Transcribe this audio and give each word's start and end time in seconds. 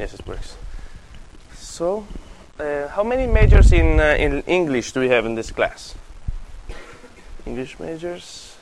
Yes, 0.00 0.14
it 0.14 0.26
works. 0.26 0.56
So, 1.52 2.06
uh, 2.58 2.88
how 2.88 3.04
many 3.04 3.26
majors 3.26 3.70
in 3.70 4.00
uh, 4.00 4.16
in 4.18 4.40
English 4.46 4.92
do 4.92 5.00
we 5.00 5.10
have 5.10 5.26
in 5.26 5.34
this 5.34 5.50
class? 5.50 5.94
English 7.44 7.78
majors. 7.78 8.56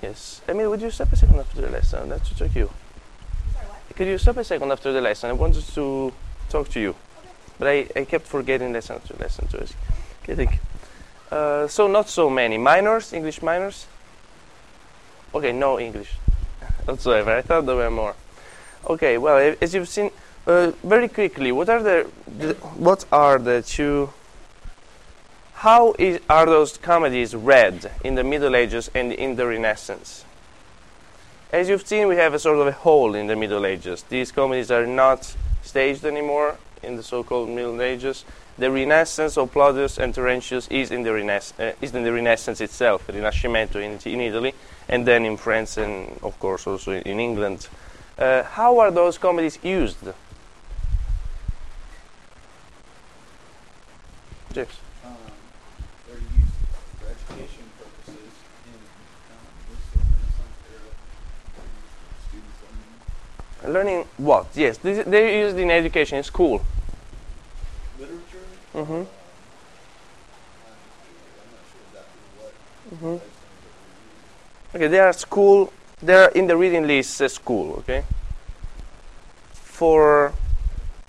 Yes. 0.00 0.40
Emil, 0.48 0.70
would 0.70 0.80
you 0.80 0.90
stop 0.90 1.12
a 1.12 1.16
second 1.16 1.38
after 1.38 1.60
the 1.60 1.68
lesson? 1.68 2.08
Let's 2.08 2.30
talk 2.30 2.50
to 2.54 2.58
you. 2.58 2.70
Could 3.94 4.06
you 4.06 4.16
stop 4.16 4.38
a 4.38 4.44
second 4.44 4.72
after 4.72 4.94
the 4.94 5.02
lesson? 5.02 5.28
I 5.28 5.34
wanted 5.34 5.66
to 5.74 6.10
talk 6.48 6.70
to 6.70 6.80
you, 6.80 6.96
but 7.58 7.68
I, 7.68 7.86
I 7.94 8.04
kept 8.06 8.26
forgetting 8.26 8.72
lesson 8.72 8.96
after 8.96 9.14
lesson 9.20 9.46
to 9.48 9.60
ask. 9.60 9.76
Okay, 10.22 10.36
thank 10.36 10.52
you. 10.52 11.36
Uh, 11.36 11.68
so 11.68 11.86
not 11.86 12.08
so 12.08 12.30
many 12.30 12.56
minors, 12.56 13.12
English 13.12 13.42
minors. 13.42 13.86
Okay, 15.34 15.52
no 15.52 15.78
English 15.78 16.14
That's 16.60 16.86
whatsoever. 16.86 17.36
I 17.36 17.42
thought 17.42 17.66
there 17.66 17.76
were 17.76 17.90
more. 17.90 18.14
Okay, 18.86 19.16
well, 19.16 19.56
as 19.62 19.74
you've 19.74 19.88
seen, 19.88 20.10
uh, 20.46 20.72
very 20.82 21.08
quickly, 21.08 21.52
what 21.52 21.68
are 21.68 21.82
the, 21.82 22.10
the 22.38 22.54
what 22.54 23.04
are 23.10 23.38
the 23.38 23.62
two? 23.62 24.10
How 25.54 25.94
is, 25.98 26.20
are 26.28 26.46
those 26.46 26.76
comedies 26.76 27.34
read 27.34 27.90
in 28.04 28.16
the 28.16 28.24
Middle 28.24 28.54
Ages 28.54 28.90
and 28.94 29.12
in 29.12 29.36
the 29.36 29.46
Renaissance? 29.46 30.24
As 31.50 31.68
you've 31.68 31.86
seen, 31.86 32.08
we 32.08 32.16
have 32.16 32.34
a 32.34 32.38
sort 32.38 32.58
of 32.58 32.66
a 32.66 32.72
hole 32.72 33.14
in 33.14 33.28
the 33.28 33.36
Middle 33.36 33.64
Ages. 33.64 34.02
These 34.08 34.32
comedies 34.32 34.70
are 34.70 34.86
not 34.86 35.34
staged 35.62 36.04
anymore 36.04 36.58
in 36.82 36.96
the 36.96 37.02
so-called 37.02 37.48
Middle 37.48 37.80
Ages. 37.80 38.24
The 38.58 38.70
Renaissance 38.70 39.38
of 39.38 39.52
Plautus 39.52 39.98
and 39.98 40.14
Terentius 40.14 40.68
is 40.68 40.90
in 40.90 41.02
the, 41.02 41.10
Renaiss- 41.10 41.58
uh, 41.58 41.74
is 41.80 41.94
in 41.94 42.04
the 42.04 42.12
Renaissance 42.12 42.60
itself, 42.60 43.06
the 43.06 43.14
Rinascimento 43.14 43.76
in, 43.76 43.98
in 44.12 44.20
Italy, 44.20 44.54
and 44.88 45.06
then 45.06 45.24
in 45.24 45.36
France 45.36 45.76
and, 45.76 46.18
of 46.22 46.38
course, 46.38 46.66
also 46.66 46.92
in, 46.92 47.02
in 47.02 47.20
England. 47.20 47.68
Uh, 48.18 48.42
how 48.42 48.78
are 48.78 48.90
those 48.90 49.18
comedies 49.18 49.58
used? 49.62 49.98
James. 54.54 54.68
Um, 55.04 55.12
they're 56.06 56.16
used 56.16 56.54
for 57.00 57.06
education 57.10 57.64
purposes 57.76 58.32
in 58.70 58.78
um, 59.34 59.46
this 59.68 59.82
Renaissance 59.98 60.58
era. 60.70 60.92
Students 62.28 62.58
learning 63.64 63.74
Learning 63.74 64.08
what? 64.16 64.46
Yes, 64.54 64.78
this, 64.78 65.04
they're 65.06 65.44
used 65.46 65.58
in 65.58 65.70
education, 65.70 66.18
in 66.18 66.24
school. 66.24 66.62
literature. 67.98 68.20
Mm-hmm. 68.74 68.92
Um, 68.92 68.98
I'm 69.00 69.06
sure 71.70 71.82
exactly 71.90 72.20
Mm-hmm. 72.94 73.16
types 73.16 73.24
of 73.24 73.30
things 74.70 74.74
Okay, 74.76 74.86
they 74.88 75.00
are 75.00 75.12
school. 75.12 75.72
They 76.02 76.14
are 76.14 76.28
in 76.30 76.46
the 76.46 76.56
reading 76.56 76.86
list. 76.86 77.20
uh, 77.22 77.28
school. 77.28 77.72
Okay. 77.78 78.04
For 79.54 80.32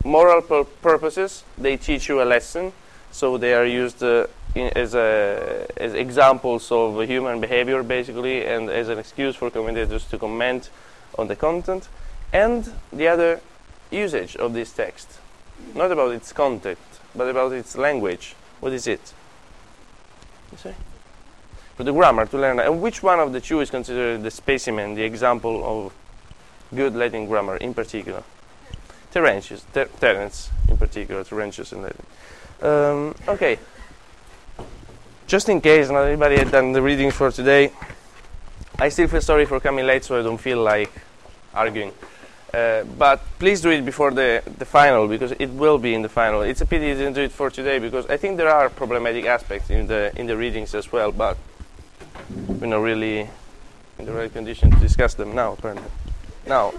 moral 0.04 0.42
pur- 0.42 0.64
purposes, 0.82 1.44
they 1.58 1.78
teach 1.78 2.10
you 2.10 2.22
a 2.22 2.26
lesson. 2.26 2.72
So 3.16 3.38
they 3.38 3.54
are 3.54 3.66
used 3.66 4.04
uh, 4.04 4.28
in, 4.56 4.68
as 4.76 4.94
a, 4.94 5.68
as 5.78 5.94
examples 5.94 6.70
of 6.70 7.02
human 7.08 7.40
behavior, 7.40 7.82
basically, 7.82 8.46
and 8.46 8.70
as 8.70 8.90
an 8.90 9.00
excuse 9.00 9.38
for 9.38 9.50
commentators 9.50 10.04
to 10.08 10.18
comment 10.18 10.70
on 11.18 11.30
the 11.30 11.36
content, 11.38 11.88
and 12.34 12.70
the 12.92 13.08
other 13.08 13.40
usage 13.90 14.36
of 14.36 14.52
this 14.52 14.74
text, 14.74 15.20
not 15.74 15.94
about 15.94 16.12
its 16.12 16.34
content, 16.34 16.78
but 17.16 17.30
about 17.30 17.54
its 17.54 17.78
language. 17.78 18.36
What 18.60 18.74
is 18.74 18.86
it? 18.86 19.14
You 20.52 20.58
say? 20.58 20.76
for 21.76 21.84
the 21.84 21.92
grammar 21.92 22.26
to 22.26 22.38
learn. 22.38 22.60
And 22.60 22.82
which 22.82 23.04
one 23.04 23.20
of 23.20 23.34
the 23.34 23.42
two 23.42 23.60
is 23.60 23.70
considered 23.70 24.24
the 24.24 24.32
specimen, 24.32 24.96
the 24.96 25.04
example 25.04 25.64
of 25.64 25.94
good 26.76 26.96
Latin 26.96 27.28
grammar 27.28 27.58
in 27.58 27.74
particular? 27.74 28.24
Terentius, 29.12 29.66
Ter- 29.74 29.90
Terence 30.00 30.50
in 30.68 30.78
particular, 30.78 31.24
Terentius 31.24 31.72
in 31.72 31.82
Latin. 31.82 32.06
Um, 32.62 33.16
okay. 33.28 33.60
Just 35.28 35.50
in 35.50 35.60
case 35.60 35.90
not 35.90 36.04
anybody 36.04 36.38
had 36.38 36.52
done 36.52 36.72
the 36.72 36.82
reading 36.82 37.12
for 37.12 37.32
today, 37.32 37.72
I 38.78 38.90
still 38.90 39.08
feel 39.08 39.22
sorry 39.22 39.46
for 39.46 39.60
coming 39.60 39.86
late, 39.86 40.04
so 40.04 40.20
I 40.20 40.24
don't 40.24 40.38
feel 40.38 40.62
like 40.62 40.92
arguing. 41.54 41.92
Uh, 42.54 42.84
but 42.98 43.22
please 43.40 43.60
do 43.60 43.70
it 43.70 43.84
before 43.84 44.12
the, 44.12 44.42
the 44.60 44.66
final 44.66 45.08
because 45.08 45.34
it 45.34 45.50
will 45.50 45.78
be 45.78 45.94
in 45.94 46.02
the 46.02 46.10
final. 46.10 46.42
It's 46.42 46.62
a 46.62 46.66
pity 46.66 46.88
you 46.88 46.94
didn't 46.94 47.14
do 47.14 47.22
it 47.22 47.32
for 47.32 47.50
today 47.50 47.80
because 47.80 48.06
I 48.08 48.18
think 48.18 48.38
there 48.38 48.50
are 48.50 48.70
problematic 48.70 49.26
aspects 49.26 49.70
in 49.70 49.88
the 49.88 50.14
in 50.16 50.26
the 50.28 50.38
readings 50.38 50.74
as 50.74 50.92
well, 50.92 51.12
but 51.12 51.38
we're 52.48 52.68
not 52.68 52.82
really 52.82 53.30
in 54.00 54.06
the 54.06 54.14
right 54.14 54.32
condition 54.32 54.72
to 54.72 54.78
discuss 54.78 55.16
them 55.16 55.36
now, 55.36 55.54
apparently. 55.54 55.90
Now, 56.48 56.74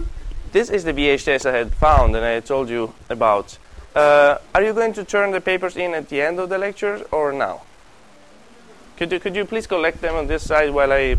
this 0.52 0.70
is 0.70 0.84
the 0.84 0.92
VHS 0.92 1.44
I 1.44 1.56
had 1.56 1.74
found 1.74 2.16
and 2.16 2.24
I 2.24 2.30
had 2.30 2.46
told 2.46 2.70
you 2.70 2.94
about. 3.10 3.58
Uh, 3.96 4.38
are 4.54 4.62
you 4.62 4.74
going 4.74 4.92
to 4.92 5.02
turn 5.04 5.30
the 5.30 5.40
papers 5.40 5.76
in 5.76 5.94
at 5.94 6.10
the 6.10 6.20
end 6.20 6.38
of 6.38 6.50
the 6.50 6.58
lecture 6.58 7.02
or 7.10 7.32
now? 7.32 7.62
Could 8.98 9.10
you, 9.10 9.18
could 9.18 9.34
you 9.34 9.46
please 9.46 9.66
collect 9.66 10.02
them 10.02 10.14
on 10.14 10.26
this 10.26 10.46
side 10.46 10.70
while 10.72 10.92
I, 10.92 11.16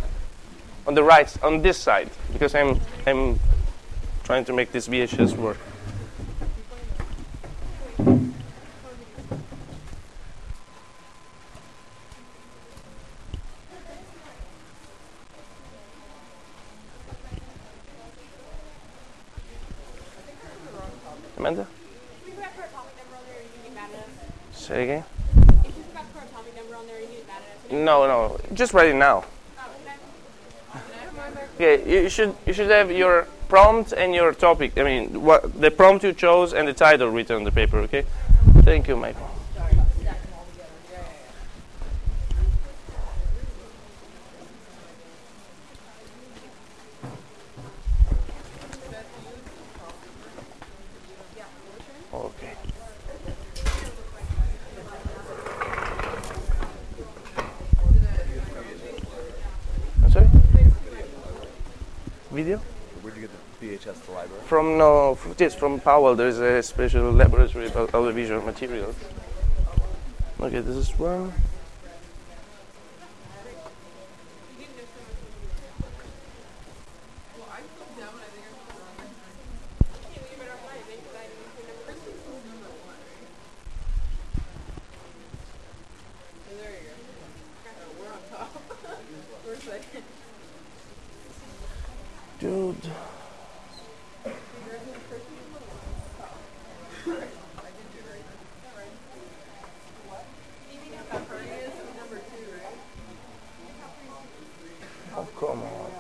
on 0.85 0.93
the 0.93 1.03
right, 1.03 1.43
on 1.43 1.63
this 1.63 1.77
side, 1.77 2.09
because 2.31 2.53
I'm, 2.53 2.79
I'm 3.07 3.39
trying 4.23 4.45
to 4.45 4.53
make 4.53 4.71
this 4.71 4.87
VHS 4.87 5.35
work. 5.35 5.57
Amanda? 21.37 21.67
If 22.25 22.27
you 22.27 22.33
put 22.33 22.43
our 22.43 22.65
atomic 22.65 22.97
number 22.97 23.15
on 23.15 23.23
there, 23.27 23.41
you 23.41 23.49
can 23.53 23.63
get 23.63 23.73
mad 23.75 23.89
at 23.93 23.99
us. 23.99 24.57
Say 24.57 24.83
again? 24.83 25.03
If 25.63 25.77
you 25.77 25.83
put 25.83 26.17
our 26.17 26.23
atomic 26.23 26.55
number 26.57 26.75
on 26.75 26.87
there, 26.87 26.99
you 26.99 27.05
can 27.07 27.15
get 27.15 27.27
mad 27.27 27.41
at 27.41 27.65
us. 27.65 27.71
No, 27.71 28.07
no, 28.07 28.39
just 28.67 28.73
write 28.73 28.89
it 28.89 28.95
now. 28.95 29.23
Okay. 31.55 32.03
You 32.03 32.09
should 32.09 32.35
you 32.45 32.51
should 32.51 32.69
have 32.69 32.91
your 32.91 33.27
prompt 33.47 33.93
and 33.93 34.13
your 34.13 34.33
topic. 34.33 34.77
I 34.77 34.83
mean, 34.83 35.21
what 35.23 35.61
the 35.61 35.71
prompt 35.71 36.03
you 36.03 36.11
chose 36.11 36.53
and 36.53 36.67
the 36.67 36.73
title 36.73 37.09
written 37.09 37.37
on 37.37 37.43
the 37.45 37.51
paper. 37.51 37.77
Okay. 37.79 38.03
Thank 38.63 38.89
you, 38.89 38.97
Michael. 38.97 39.29
Okay. 52.13 52.53
I'm 60.03 60.11
sorry. 60.11 60.27
Video. 62.31 62.57
Where'd 63.01 63.15
you 63.15 63.21
get 63.21 63.31
the 63.59 63.65
VHS, 63.65 64.05
the 64.05 64.11
library? 64.11 64.41
Yes, 65.37 65.53
from 65.53 65.79
Powell. 65.79 66.15
There 66.15 66.27
is 66.27 66.39
a 66.39 66.63
special 66.63 67.11
laboratory 67.11 67.67
about 67.67 67.93
audiovisual 67.93 68.41
materials. 68.41 68.95
Okay, 70.39 70.61
this 70.61 70.75
is 70.75 70.97
one. 70.97 71.33
Dude. 92.39 92.75
Oh, 105.15 105.26
come 105.39 105.61
on. 105.61 105.91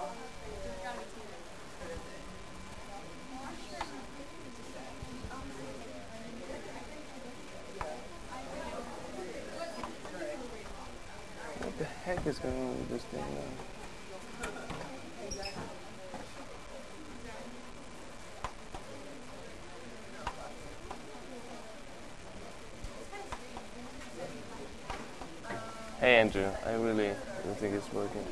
What 11.59 11.77
the 11.77 11.83
heck 11.83 12.25
is 12.25 12.39
going 12.39 12.55
on 12.55 12.69
with 12.69 12.89
this 12.89 13.03
thing 13.03 13.21
now? 13.21 13.43
Hey 25.99 26.15
Andrew, 26.15 26.49
I 26.65 26.73
really 26.73 27.11
don't 27.43 27.57
think 27.57 27.75
it's 27.75 27.93
working. 27.93 28.25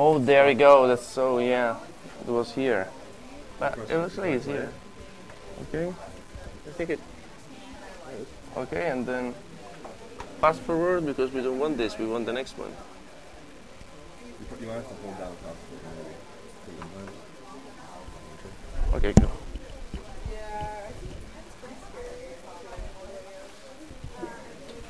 Oh, 0.00 0.20
there 0.20 0.46
we 0.46 0.54
go. 0.54 0.86
That's 0.86 1.04
so, 1.04 1.40
yeah. 1.40 1.76
It 2.20 2.30
was 2.30 2.52
here. 2.52 2.86
But 3.58 3.76
it 3.90 3.98
looks 3.98 4.16
like 4.16 4.30
it's 4.30 4.46
here. 4.46 4.70
Okay. 5.62 5.88
I 5.88 6.70
think 6.70 6.90
it. 6.90 7.00
Okay, 8.56 8.90
and 8.90 9.04
then 9.04 9.34
fast 10.40 10.60
forward 10.60 11.04
because 11.04 11.32
we 11.32 11.42
don't 11.42 11.58
want 11.58 11.78
this. 11.78 11.98
We 11.98 12.06
want 12.06 12.26
the 12.26 12.32
next 12.32 12.56
one. 12.56 12.70
You, 14.38 14.46
put, 14.48 14.60
you 14.60 14.68
might 14.68 14.74
have 14.74 14.88
to 14.88 14.94
hold 14.94 15.18
down 15.18 15.34
fast 15.42 15.58
forward. 16.86 17.10
Okay, 18.94 19.12
go. 19.20 19.30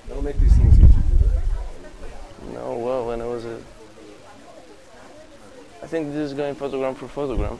That'll 0.06 0.22
make 0.22 0.38
these 0.38 0.54
things 0.54 0.74
easier 0.74 0.86
to 0.86 0.92
do. 0.92 2.52
No, 2.52 2.76
well, 2.76 3.06
when 3.06 3.22
I 3.22 3.26
was 3.26 3.46
a. 3.46 3.58
I 5.88 5.90
think 5.90 6.08
this 6.12 6.32
is 6.32 6.34
going 6.34 6.54
photogram 6.54 6.94
for 6.94 7.06
photogram. 7.06 7.56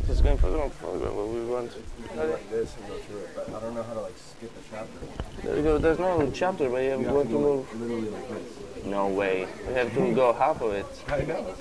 This 0.00 0.10
is 0.10 0.20
going 0.20 0.36
photogram 0.36 0.70
for 0.72 0.88
photogram, 0.88 1.16
but 1.16 1.26
we 1.28 1.44
want. 1.46 1.72
Like 2.14 2.50
this 2.50 2.76
and 2.76 2.88
go 2.88 2.94
through 2.98 3.20
it, 3.20 3.30
but 3.34 3.48
I 3.48 3.60
don't 3.60 3.74
know 3.74 3.82
how 3.82 3.94
to 3.94 4.02
like 4.02 4.12
skip 4.18 4.50
a 4.50 4.60
chapter. 4.70 4.98
There 5.42 5.56
we 5.56 5.62
go. 5.62 5.78
There's 5.78 5.98
no 5.98 6.30
chapter, 6.34 6.68
but 6.68 6.82
you 6.82 6.90
have 6.90 7.00
You 7.00 7.06
have 7.06 7.14
going 7.14 7.28
to 7.28 7.32
to 7.32 7.38
move. 7.38 7.80
literally 7.80 8.10
like 8.10 8.28
this. 8.28 8.84
No 8.84 9.08
way. 9.08 9.48
We 9.66 9.72
have 9.72 9.94
to 9.94 10.14
go 10.14 10.34
half 10.34 10.60
of 10.60 10.74
it. 10.74 10.84
I 11.08 11.22
know. 11.22 11.54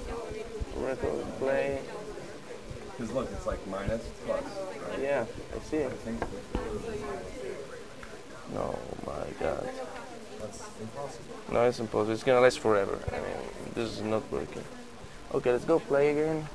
Record, 0.75 1.25
play. 1.39 1.79
Because 2.91 3.13
look, 3.13 3.31
it's 3.31 3.45
like 3.45 3.65
minus 3.67 4.05
plus. 4.25 4.43
Right? 4.43 4.99
Yeah, 5.01 5.25
I 5.55 5.59
see 5.63 5.77
I 5.77 5.81
it. 5.83 5.93
think 5.93 6.19
No, 8.53 8.77
my 9.07 9.23
God. 9.39 9.69
That's 10.43 10.63
impossible. 10.79 11.35
No, 11.51 11.63
it's 11.63 11.79
impossible. 11.79 12.13
It's 12.13 12.23
gonna 12.23 12.41
last 12.41 12.59
forever. 12.59 12.99
I 13.07 13.15
mean, 13.15 13.49
this 13.73 13.91
is 13.91 14.01
not 14.01 14.29
working. 14.31 14.63
Okay, 15.33 15.51
let's 15.51 15.65
go 15.65 15.79
play 15.79 16.11
again. 16.11 16.47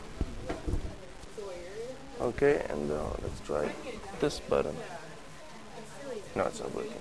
Okay, 2.21 2.65
and 2.69 2.91
uh, 2.91 3.05
let's 3.23 3.41
try 3.47 3.71
this 4.21 4.41
button. 4.41 4.77
No, 6.35 6.45
it's 6.45 6.61
not 6.61 6.75
working. 6.75 6.93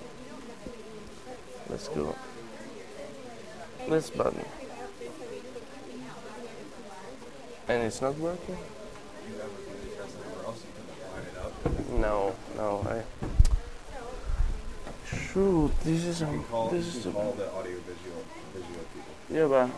Let's 1.70 1.88
go. 1.90 2.16
This 3.90 4.10
button. 4.10 4.46
And 7.68 7.84
it's 7.84 8.02
not 8.02 8.18
working? 8.18 8.58
No, 9.28 9.36
no, 9.36 9.64
do 9.68 9.90
the 9.90 9.96
test 9.96 10.16
anywhere 10.24 10.46
else, 10.46 10.64
you 10.64 10.72
can 10.76 10.86
line 11.14 11.26
it 11.26 11.38
up. 11.38 11.90
No, 12.00 12.36
no, 12.56 12.88
I. 12.90 13.04
Shoot, 15.16 15.72
this 15.84 16.04
is 16.04 16.22
um, 16.22 16.44
call, 16.46 16.70
this 16.70 16.96
is 16.96 17.06
a, 17.06 17.12
call 17.12 17.32
the 17.34 17.50
audio 17.54 17.78
visual 17.80 18.24
visual 18.54 18.86
people. 18.94 19.14
yeah, 19.30 19.48
but 19.48 19.70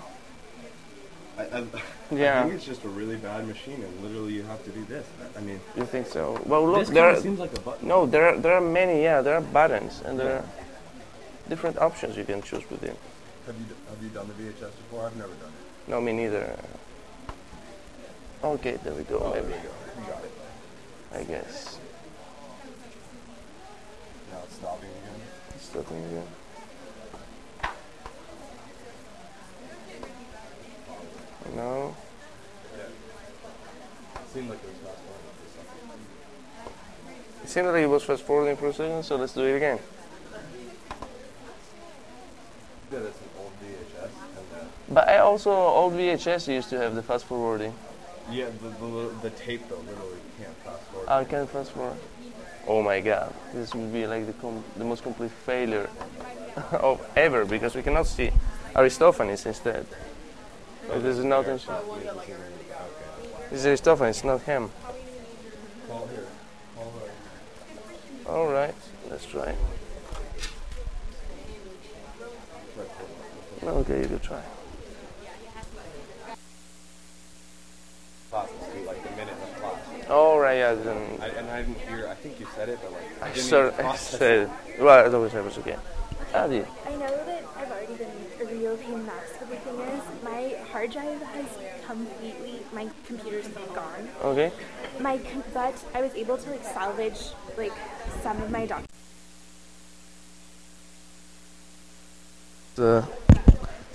I, 1.38 1.58
I, 1.58 1.60
I 1.60 2.44
think 2.44 2.54
it's 2.56 2.66
just 2.66 2.84
a 2.84 2.90
really 2.90 3.16
bad 3.16 3.48
machine, 3.48 3.84
and 3.84 4.04
literally 4.04 4.34
you 4.34 4.42
have 4.44 4.64
to 4.66 4.72
do 4.72 4.84
this. 4.86 5.06
I, 5.38 5.42
mean, 5.42 5.60
you 5.78 5.86
think 5.86 6.08
so? 6.08 6.42
Well, 6.46 6.68
look, 6.68 6.80
this 6.80 6.90
there. 6.90 7.10
Are, 7.12 7.16
seems 7.16 7.40
like 7.40 7.56
a 7.56 7.62
button. 7.62 7.88
No, 7.88 8.08
there 8.08 8.30
are, 8.30 8.38
there 8.40 8.54
are 8.54 8.62
many, 8.62 9.04
yeah, 9.04 9.22
there 9.22 9.36
are 9.36 9.42
buttons 9.42 10.02
and 10.04 10.20
there 10.20 10.38
are 10.38 10.46
different 11.48 11.78
options 11.78 12.18
you 12.18 12.26
can 12.26 12.42
choose 12.42 12.68
within. 12.72 12.96
Have 13.46 13.56
you 13.56 13.66
have 13.90 14.04
you 14.04 14.10
done 14.10 14.28
the 14.28 14.34
VHS 14.34 14.72
before? 14.78 15.06
I've 15.06 15.16
never 15.16 15.34
done 15.34 15.50
it. 15.50 15.92
No, 15.92 16.02
me 16.02 16.12
neither. 16.14 16.58
Okay, 18.44 18.80
there 18.84 18.94
we 18.94 19.04
go, 19.04 19.20
Oh, 19.20 19.34
there 19.34 19.44
maybe, 19.44 19.56
you 19.56 19.62
go. 19.62 20.02
You 20.02 20.08
got 20.08 20.24
it. 20.24 20.32
I 21.14 21.24
guess. 21.24 21.80
Now 24.32 24.40
it's 24.44 24.56
stopping 24.56 24.90
again. 25.74 25.84
Stopping 25.84 26.06
again. 26.06 26.28
No, 31.56 31.96
It 34.16 34.34
seemed 34.34 34.50
like 34.50 34.60
it 34.64 34.70
was 34.70 34.78
fast 34.78 35.00
forwarding 35.02 35.34
for 35.34 35.46
a 35.46 35.50
second. 35.50 37.44
it 37.44 37.50
seemed 37.50 37.68
like 37.68 37.82
it 37.84 37.88
was 37.88 38.04
fast 38.04 38.24
forwarding 38.24 38.58
for 38.58 38.68
a 38.68 38.74
second, 38.74 39.04
so 39.04 39.16
let's 39.16 39.34
do 39.34 39.42
it 39.44 39.56
again. 39.58 39.80
Yeah, 42.92 43.00
that's 43.00 43.18
an 43.20 43.24
old 43.40 43.52
VHS. 43.64 44.04
And, 44.04 44.62
uh, 44.62 44.66
But 44.90 45.10
I 45.10 45.18
also, 45.18 45.52
old 45.52 45.94
VHS 45.94 46.48
used 46.54 46.70
to 46.70 46.78
have 46.78 46.94
the 46.96 47.02
fast 47.04 47.26
forwarding. 47.26 47.74
yeah, 48.32 48.46
the, 48.62 48.70
the, 48.86 49.12
the 49.24 49.30
tape 49.32 49.68
though, 49.70 49.78
literally 49.78 50.20
can't 50.40 50.56
fast 50.58 50.84
forward. 50.92 51.10
I 51.10 51.24
can't 51.24 51.50
fast 51.50 51.72
forward. 51.72 51.98
Oh 52.70 52.84
my 52.84 53.00
god, 53.00 53.34
this 53.52 53.74
would 53.74 53.92
be 53.92 54.06
like 54.06 54.28
the, 54.28 54.34
the 54.78 54.86
most 54.86 55.02
complete 55.02 55.32
failure 55.32 55.90
of 56.72 57.02
ever 57.16 57.44
because 57.44 57.74
we 57.74 57.82
cannot 57.82 58.06
see 58.06 58.30
Aristophanes 58.76 59.44
instead. 59.48 59.88
This 60.88 61.18
is 61.18 61.26
not. 61.26 61.48
okay. 61.48 62.36
This 63.50 63.62
is 63.62 63.66
Aristophanes, 63.66 64.24
not 64.24 64.44
him. 64.44 64.70
All 68.28 68.48
right, 68.48 68.76
let's 69.10 69.26
try. 69.26 69.56
Okay, 73.64 74.02
you 74.02 74.08
can 74.08 74.20
try. 74.20 74.44
Like 78.32 79.04
the 79.04 79.10
minute. 79.18 79.49
All 80.10 80.40
right, 80.40 80.58
yeah. 80.58 80.74
Then 80.74 80.98
I, 81.22 81.28
and 81.28 81.50
I 81.50 81.62
didn't 81.62 81.80
hear. 81.82 82.08
I 82.08 82.16
think 82.16 82.40
you 82.40 82.48
said 82.56 82.70
it, 82.70 82.80
but 82.82 82.92
like 82.92 83.04
I 83.22 83.28
didn't 83.34 83.44
sort 83.48 83.74
even 83.74 83.80
I 83.86 83.90
process 83.90 84.14
it. 84.16 84.18
said. 84.18 84.50
Well, 84.80 85.06
it 85.06 85.14
always 85.14 85.32
happens 85.32 85.58
again. 85.58 85.80
Adi, 86.34 86.64
I 86.86 86.92
know 86.96 87.26
that 87.26 87.44
I've 87.58 87.72
already 87.72 87.96
been 87.96 88.12
a 88.42 88.46
real 88.46 88.78
pain 88.78 88.94
in 88.94 89.06
the 89.06 89.12
ass, 89.12 89.34
but 89.40 89.50
the 89.50 89.56
thing 89.58 89.80
is, 89.80 90.04
my 90.24 90.56
hard 90.72 90.92
drive 90.92 91.22
has 91.22 91.46
completely, 91.88 92.60
my 92.72 92.88
computer's 93.08 93.48
gone. 93.48 94.08
okay. 94.24 94.52
My, 95.00 95.18
com- 95.18 95.44
but 95.56 95.74
I 95.96 96.02
was 96.02 96.14
able 96.14 96.38
to 96.38 96.50
like 96.52 96.64
salvage 96.64 97.20
like 97.58 97.74
some 98.22 98.40
of 98.44 98.52
my 98.52 98.66
documents. 98.68 98.94
Uh, 102.78 103.06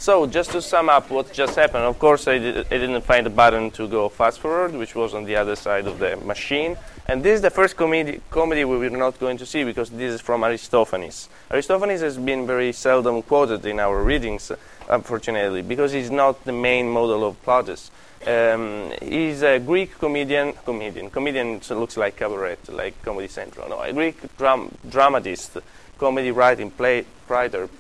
so 0.05 0.27
just 0.27 0.51
to 0.51 0.61
sum 0.61 0.91
up 0.91 1.09
what 1.09 1.33
just 1.33 1.56
happened, 1.56 1.85
of 1.85 1.99
course 1.99 2.29
I, 2.29 2.37
did, 2.37 2.67
I 2.67 2.77
didn't 2.77 3.01
find 3.01 3.27
a 3.27 3.31
button 3.31 3.71
to 3.71 3.89
go 3.89 4.11
fast 4.11 4.39
forward, 4.39 4.75
which 4.75 4.95
was 4.95 5.15
on 5.15 5.25
the 5.25 5.35
other 5.37 5.56
side 5.56 5.87
of 5.87 5.99
the 5.99 6.19
machine. 6.19 6.77
And 7.06 7.23
this 7.23 7.37
is 7.37 7.41
the 7.41 7.49
first 7.49 7.75
comedy, 7.75 8.21
comedy 8.29 8.67
we 8.67 8.77
were 8.77 8.91
not 8.91 9.19
going 9.19 9.39
to 9.39 9.47
see 9.47 9.65
because 9.65 9.89
this 9.89 10.12
is 10.12 10.21
from 10.21 10.45
Aristophanes. 10.45 11.31
Aristophanes 11.51 12.03
has 12.03 12.19
been 12.19 12.47
very 12.47 12.71
seldom 12.73 13.23
quoted 13.23 13.65
in 13.65 13.81
our 13.81 14.03
readings, 14.03 14.53
unfortunately, 14.91 15.62
because 15.62 15.93
he's 15.93 16.11
not 16.11 16.45
the 16.45 16.53
main 16.53 16.87
model 16.91 17.26
of 17.26 17.43
Plautus. 17.43 17.88
Um, 18.26 18.93
he's 19.00 19.40
a 19.40 19.59
Greek 19.59 19.99
comedian, 19.99 20.52
comedian, 20.67 21.09
comedian 21.09 21.62
looks 21.71 21.97
like 21.97 22.17
cabaret, 22.17 22.59
like 22.69 23.00
Comedy 23.00 23.28
Central. 23.28 23.71
No, 23.71 23.81
a 23.81 23.90
Greek 23.90 24.37
dram- 24.37 24.71
dramatist, 24.87 25.57
comedy 25.97 26.31
writing, 26.31 26.71
play 26.71 27.07
writer, 27.26 27.71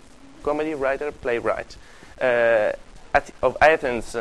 comedy 0.42 0.72
writer, 0.72 1.12
playwright 1.12 1.76
of 2.20 3.56
Athens. 3.60 4.16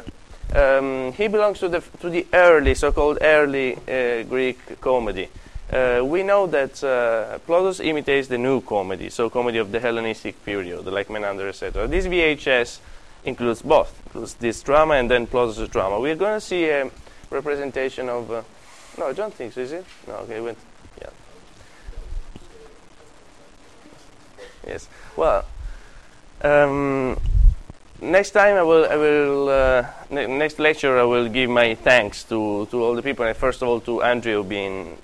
Um, 0.53 1.13
he 1.13 1.27
belongs 1.27 1.59
to 1.59 1.69
the 1.69 1.81
to 1.99 2.09
the 2.09 2.27
early, 2.33 2.75
so-called 2.75 3.17
early 3.21 3.75
uh, 3.75 4.23
Greek 4.23 4.79
comedy. 4.79 5.29
Uh, 5.71 6.03
we 6.05 6.21
know 6.21 6.45
that 6.45 6.83
uh, 6.83 7.39
Plautus 7.47 7.83
imitates 7.83 8.27
the 8.27 8.37
new 8.37 8.61
comedy, 8.61 9.09
so 9.09 9.29
comedy 9.29 9.57
of 9.57 9.71
the 9.71 9.79
Hellenistic 9.79 10.45
period, 10.45 10.85
like 10.85 11.09
Menander, 11.09 11.47
etc. 11.47 11.87
This 11.87 12.05
VHS 12.05 12.79
includes 13.25 13.63
both, 13.63 13.99
includes 14.05 14.35
this 14.35 14.61
drama 14.61 14.95
and 14.95 15.09
then 15.09 15.25
Plautus' 15.25 15.67
drama. 15.71 15.99
We're 15.99 16.15
going 16.15 16.39
to 16.39 16.45
see 16.45 16.69
a 16.69 16.91
representation 17.31 18.09
of. 18.09 18.31
Uh, 18.31 18.43
no, 18.99 19.07
I 19.07 19.13
don't 19.13 19.33
think 19.33 19.53
so. 19.53 19.61
Is 19.61 19.71
it? 19.71 19.85
No. 20.07 20.13
Okay. 20.17 20.39
Went. 20.39 20.57
Yeah. 21.01 21.09
Yes. 24.67 24.87
Well. 25.15 25.45
Um, 26.43 27.17
next 28.03 28.31
time 28.31 28.55
I 28.55 28.63
will, 28.63 28.85
I 28.85 28.95
will 28.95 29.49
uh, 29.49 29.85
ne- 30.09 30.27
next 30.27 30.59
lecture 30.59 30.99
I 30.99 31.03
will 31.03 31.29
give 31.29 31.49
my 31.49 31.75
thanks 31.75 32.23
to, 32.25 32.67
to 32.71 32.83
all 32.83 32.95
the 32.95 33.01
people. 33.01 33.25
And 33.25 33.35
first 33.35 33.61
of 33.61 33.67
all, 33.67 33.79
to 33.81 34.01
Andrew 34.03 34.43
being 34.43 34.97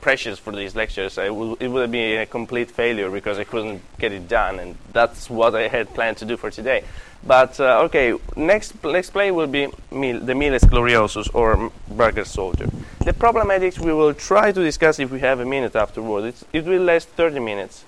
precious 0.00 0.38
for 0.38 0.52
these 0.54 0.76
lectures. 0.76 1.16
Will, 1.16 1.54
it 1.60 1.68
would 1.68 1.90
be 1.90 2.16
a 2.16 2.26
complete 2.26 2.70
failure 2.70 3.10
because 3.10 3.38
I 3.38 3.44
couldn't 3.44 3.80
get 3.98 4.12
it 4.12 4.28
done, 4.28 4.58
and 4.58 4.76
that's 4.92 5.30
what 5.30 5.54
I 5.54 5.68
had 5.68 5.94
planned 5.94 6.18
to 6.18 6.26
do 6.26 6.36
for 6.36 6.50
today. 6.50 6.84
But 7.26 7.58
uh, 7.58 7.86
okay, 7.86 8.14
next 8.36 8.84
next 8.84 9.10
play 9.10 9.30
will 9.30 9.46
be 9.46 9.68
Mil- 9.90 10.20
the 10.20 10.34
Miles 10.34 10.62
Gloriosus 10.62 11.28
or 11.34 11.72
Braggart 11.88 12.26
Soldier. 12.26 12.68
The 13.04 13.14
problematics 13.14 13.78
we 13.78 13.94
will 13.94 14.12
try 14.12 14.52
to 14.52 14.62
discuss 14.62 14.98
if 14.98 15.10
we 15.10 15.20
have 15.20 15.40
a 15.40 15.46
minute 15.46 15.74
afterward. 15.74 16.24
It's, 16.24 16.44
it 16.52 16.64
will 16.66 16.82
last 16.82 17.08
30 17.08 17.40
minutes. 17.40 17.84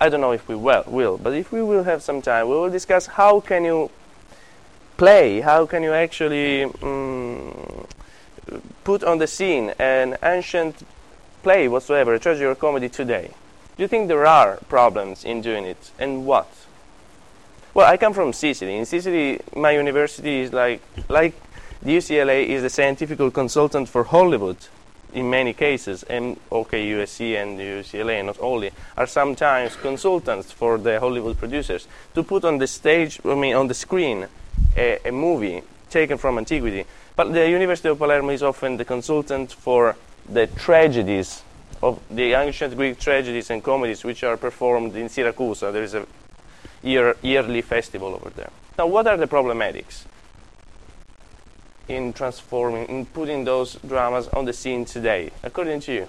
I 0.00 0.08
don't 0.08 0.20
know 0.20 0.32
if 0.32 0.46
we 0.48 0.54
will, 0.54 0.84
will, 0.86 1.16
but 1.16 1.32
if 1.32 1.52
we 1.52 1.62
will 1.62 1.84
have 1.84 2.02
some 2.02 2.20
time, 2.20 2.48
we 2.48 2.54
will 2.54 2.70
discuss 2.70 3.06
how 3.06 3.40
can 3.40 3.64
you 3.64 3.90
play, 4.96 5.40
how 5.40 5.66
can 5.66 5.82
you 5.82 5.92
actually 5.92 6.64
mm, 6.64 7.86
put 8.84 9.02
on 9.02 9.18
the 9.18 9.26
scene 9.26 9.72
an 9.78 10.16
ancient 10.22 10.84
play 11.42 11.68
whatsoever, 11.68 12.14
a 12.14 12.18
tragedy 12.18 12.44
or 12.44 12.54
comedy 12.54 12.88
today. 12.88 13.30
Do 13.76 13.82
you 13.82 13.88
think 13.88 14.08
there 14.08 14.26
are 14.26 14.56
problems 14.68 15.24
in 15.24 15.42
doing 15.42 15.64
it, 15.64 15.92
and 15.98 16.26
what? 16.26 16.48
Well, 17.74 17.86
I 17.86 17.96
come 17.96 18.14
from 18.14 18.32
Sicily. 18.32 18.76
In 18.76 18.86
Sicily, 18.86 19.40
my 19.54 19.70
university 19.70 20.40
is 20.40 20.52
like 20.52 20.80
like 21.08 21.34
the 21.82 21.96
UCLA 21.96 22.46
is 22.46 22.62
the 22.62 22.70
scientific 22.70 23.18
consultant 23.34 23.88
for 23.88 24.04
Hollywood 24.04 24.56
in 25.12 25.30
many 25.30 25.52
cases, 25.52 26.02
and 26.04 26.36
USC 26.50 27.40
and 27.40 27.58
UCLA, 27.58 28.24
not 28.24 28.38
only, 28.40 28.70
are 28.96 29.06
sometimes 29.06 29.76
consultants 29.76 30.52
for 30.52 30.78
the 30.78 31.00
Hollywood 31.00 31.38
producers 31.38 31.86
to 32.14 32.22
put 32.22 32.44
on 32.44 32.58
the 32.58 32.66
stage, 32.66 33.20
I 33.24 33.34
mean, 33.34 33.54
on 33.54 33.68
the 33.68 33.74
screen, 33.74 34.26
a, 34.76 34.98
a 35.04 35.12
movie 35.12 35.62
taken 35.90 36.18
from 36.18 36.38
antiquity. 36.38 36.84
But 37.14 37.32
the 37.32 37.48
University 37.48 37.88
of 37.88 37.98
Palermo 37.98 38.30
is 38.30 38.42
often 38.42 38.76
the 38.76 38.84
consultant 38.84 39.52
for 39.52 39.96
the 40.28 40.46
tragedies 40.48 41.42
of 41.82 42.00
the 42.10 42.32
ancient 42.32 42.76
Greek 42.76 42.98
tragedies 42.98 43.50
and 43.50 43.62
comedies 43.62 44.04
which 44.04 44.24
are 44.24 44.36
performed 44.36 44.96
in 44.96 45.08
Syracuse. 45.08 45.60
There 45.60 45.82
is 45.82 45.94
a 45.94 46.06
year, 46.82 47.16
yearly 47.22 47.62
festival 47.62 48.14
over 48.14 48.30
there. 48.30 48.50
Now, 48.78 48.86
what 48.86 49.06
are 49.06 49.16
the 49.16 49.26
problematics 49.26 50.04
in 51.88 52.12
transforming, 52.12 52.86
in 52.88 53.06
putting 53.06 53.44
those 53.44 53.74
dramas 53.86 54.28
on 54.28 54.44
the 54.44 54.52
scene 54.52 54.84
today, 54.84 55.30
according 55.42 55.80
to 55.80 55.92
you? 55.92 56.08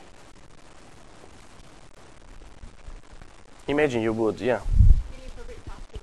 Imagine 3.68 4.02
you 4.02 4.14
would, 4.14 4.40
yeah. 4.40 4.62
Any 5.18 5.28
appropriate 5.28 5.66
costumes? 5.68 6.02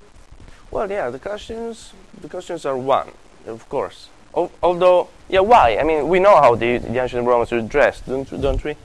Well, 0.71 0.90
yeah, 0.90 1.11
the 1.11 1.19
costumes, 1.19 1.93
the 2.21 2.28
costumes 2.28 2.66
are 2.66 2.76
one, 2.76 3.11
of 3.47 3.69
course. 3.69 4.09
Al- 4.37 4.52
although, 4.62 5.09
yeah, 5.28 5.40
why? 5.40 5.78
I 5.78 5.83
mean, 5.83 6.09
we 6.09 6.21
know 6.21 6.37
how 6.40 6.54
the, 6.54 6.78
the 6.78 7.00
ancient 7.02 7.26
Romans 7.26 7.50
were 7.50 7.62
dressed, 7.62 8.07
don't, 8.07 8.28
don't 8.40 8.62
we? 8.62 8.76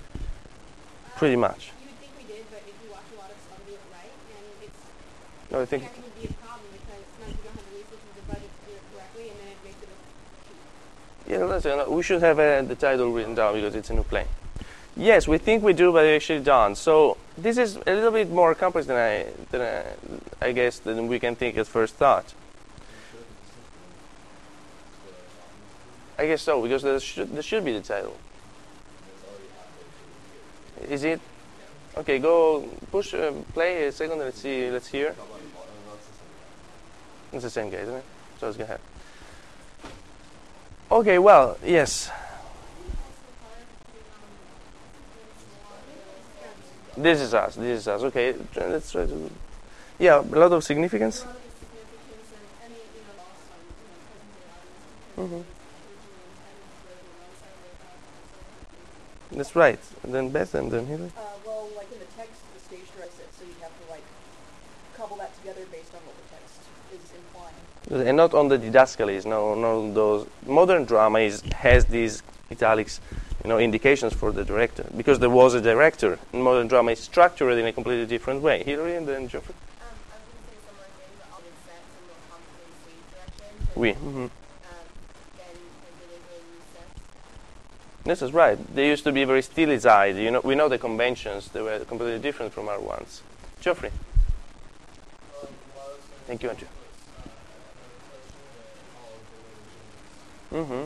Pretty 1.18 1.36
much. 1.36 1.72
You 1.84 1.90
would 1.90 2.00
think 2.00 2.12
we 2.18 2.24
did, 2.34 2.46
but 2.50 2.62
if 2.66 2.74
you 2.82 2.90
watch 2.92 3.04
a 3.14 3.20
lot 3.20 3.30
of 3.30 3.38
stuff, 3.44 3.60
do 3.68 3.74
it 3.74 3.80
right, 3.92 5.52
No, 5.52 5.62
I 5.62 5.66
think. 5.66 5.84
that 5.84 5.94
can 5.94 6.04
be 6.22 6.28
a 6.30 6.34
problem 6.40 6.64
because 6.72 7.04
sometimes 7.20 7.36
you 7.36 7.44
don't 7.44 7.58
have 7.60 7.68
the 7.68 7.76
resources 7.76 8.16
or 8.16 8.24
budget 8.32 8.48
to 8.48 8.62
do 8.64 8.72
it 8.80 8.84
correctly, 8.96 9.26
and 9.28 9.38
then 9.44 9.50
it 9.52 9.60
makes 9.68 9.80
it 9.84 9.90
look 9.92 10.00
cheap. 10.48 10.56
Yeah, 11.30 11.46
listen, 11.46 11.80
we 11.94 12.02
should 12.02 12.22
have 12.22 12.40
uh, 12.40 12.64
the 12.64 12.74
title 12.74 13.12
written 13.12 13.36
down 13.36 13.54
because 13.54 13.76
it's 13.76 13.92
a 13.92 13.94
new 13.94 14.02
play. 14.04 14.26
Yes, 14.98 15.28
we 15.28 15.38
think 15.38 15.64
we 15.64 15.74
do, 15.74 15.94
but 15.94 16.04
we 16.04 16.16
actually 16.16 16.40
don't. 16.40 16.76
So 16.76 17.18
this 17.38 17.60
is 17.60 17.76
a 17.76 17.94
little 17.94 18.12
bit 18.12 18.32
more 18.32 18.56
complex 18.56 18.88
than 18.88 18.98
I, 18.98 19.28
than 19.52 19.62
I, 19.62 20.48
I 20.48 20.52
guess, 20.54 20.80
than 20.80 21.08
we 21.08 21.20
can 21.20 21.36
think 21.36 21.56
at 21.58 21.68
first 21.68 21.94
thought. 21.94 22.34
I 26.18 26.26
guess 26.26 26.42
so, 26.42 26.64
because 26.64 26.82
there 26.82 27.00
should, 27.00 27.32
there 27.32 27.44
should 27.44 27.64
be 27.64 27.74
the 27.74 27.82
title. 27.82 28.18
Is 30.90 31.04
it? 31.04 31.22
Okay, 31.96 32.18
go 32.18 32.62
push, 32.92 33.14
uh, 33.14 33.34
play 33.54 33.86
a 33.86 33.92
second. 33.92 34.18
Let's 34.18 34.42
see. 34.42 34.72
Let's 34.72 34.88
hear. 34.88 35.16
It's 37.32 37.44
the 37.44 37.50
same 37.50 37.70
guy, 37.70 37.78
isn't 37.78 37.96
it? 37.96 38.06
So 38.40 38.48
let's 38.48 38.58
go 38.58 38.64
ahead. 38.64 38.80
Okay, 40.92 41.20
well, 41.20 41.58
yes. 41.64 42.10
This 46.98 47.22
is 47.22 47.34
us. 47.34 47.56
This 47.56 47.82
is 47.82 47.88
us. 47.88 48.02
Okay, 48.04 48.34
let's 48.56 48.92
try 48.92 49.06
to. 49.06 49.32
Yeah, 50.00 50.20
a 50.20 50.22
lot 50.22 50.52
of 50.52 50.64
significance. 50.64 51.26
Mhm. 55.18 55.44
That's 59.32 59.56
right. 59.56 59.80
Then 60.04 60.30
Beth 60.30 60.56
and 60.56 60.72
then 60.72 60.88
Hilary. 60.88 61.12
Uh, 61.16 61.22
well, 61.46 61.70
like 61.76 61.92
in 61.92 62.00
the 62.00 62.06
text, 62.18 62.42
the 62.56 62.60
stage 62.62 62.88
directs 62.98 63.20
it, 63.20 63.30
so 63.38 63.46
you 63.46 63.54
have 63.62 63.72
to 63.86 63.92
like 63.92 64.04
cobble 64.98 65.18
that 65.18 65.36
together 65.38 65.62
based 65.72 65.94
on 65.94 66.02
what 66.08 66.16
the 66.18 66.24
text. 66.34 66.39
And 67.90 68.18
not 68.18 68.34
on 68.34 68.50
the 68.50 68.58
didascalies. 68.58 69.26
No, 69.26 69.56
no. 69.56 69.92
Those 69.92 70.28
modern 70.46 70.86
drama 70.86 71.20
is, 71.20 71.42
has 71.54 71.86
these 71.86 72.22
italics, 72.52 73.00
you 73.44 73.50
know, 73.50 73.58
indications 73.58 74.14
for 74.14 74.32
the 74.32 74.44
director 74.44 74.86
because 74.96 75.20
there 75.20 75.30
was 75.30 75.54
a 75.54 75.62
director. 75.62 76.20
And 76.34 76.44
modern 76.44 76.68
drama 76.68 76.92
is 76.92 77.00
structured 77.00 77.58
in 77.58 77.66
a 77.66 77.74
completely 77.74 78.06
different 78.06 78.42
way. 78.42 78.64
Hilary 78.64 78.96
and 78.96 79.08
then 79.08 79.28
Geoffrey. 79.28 79.56
Um, 79.82 79.88
I 80.12 80.16
was 80.16 80.26
going 80.30 80.44
to 80.44 80.50
say 80.50 80.58
a 80.58 80.64
similar 80.68 80.90
thing, 81.00 81.12
but 81.18 81.28
all 81.34 81.40
in 81.40 81.56
sets 81.66 81.90
and 81.98 82.06
more 82.06 82.22
complicated 82.30 82.78
stage 82.84 83.06
direction. 83.10 83.82
We. 83.82 83.90
and, 83.90 83.98
hmm 83.98 84.18
Um, 84.20 84.30
then 85.38 85.56
and 85.56 85.96
delivering 86.04 86.46
new 86.52 86.62
sets. 86.76 87.00
This 88.04 88.22
is 88.22 88.34
right. 88.34 88.76
They 88.76 88.88
used 88.88 89.04
to 89.06 89.12
be 89.12 89.24
very 89.24 89.42
stylized. 89.42 90.20
You 90.20 90.32
know, 90.32 90.42
we 90.44 90.54
know 90.54 90.70
the 90.70 90.78
conventions. 90.78 91.50
They 91.50 91.62
were 91.62 91.80
completely 91.86 92.20
different 92.20 92.54
from 92.54 92.68
our 92.68 92.80
ones. 92.80 93.24
Geoffrey. 93.62 93.92
Thank 96.28 96.44
you, 96.44 96.50
Andrew. 96.50 96.68
Hmm 100.52 100.86